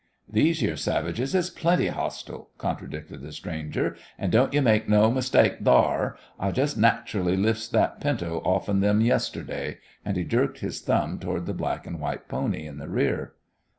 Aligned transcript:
"These 0.27 0.63
yere 0.63 0.77
savages 0.77 1.35
is 1.35 1.51
plenty 1.51 1.89
hostile," 1.89 2.49
contradicted 2.57 3.21
the 3.21 3.31
stranger, 3.31 3.95
"and 4.17 4.31
don't 4.31 4.51
you 4.51 4.59
make 4.59 4.89
no 4.89 5.11
mistake 5.11 5.59
thar. 5.63 6.17
I 6.39 6.49
jest 6.51 6.75
nat'rally 6.75 7.37
lifts 7.37 7.67
that 7.67 8.01
pinto 8.01 8.41
offen 8.43 8.79
them 8.79 9.01
yisterday," 9.01 9.77
and 10.03 10.17
he 10.17 10.23
jerked 10.23 10.57
his 10.61 10.81
thumb 10.81 11.19
toward 11.19 11.45
the 11.45 11.53
black 11.53 11.85
and 11.85 11.99
white 11.99 12.27
pony 12.27 12.65
in 12.65 12.79
the 12.79 12.89
rear. 12.89 13.33